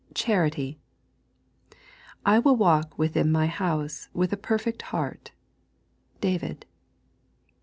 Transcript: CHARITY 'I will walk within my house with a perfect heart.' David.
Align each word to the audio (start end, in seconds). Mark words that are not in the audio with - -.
CHARITY 0.15 0.79
'I 2.25 2.39
will 2.39 2.55
walk 2.55 2.97
within 2.97 3.31
my 3.31 3.45
house 3.45 4.09
with 4.15 4.33
a 4.33 4.35
perfect 4.35 4.81
heart.' 4.89 5.29
David. 6.19 6.65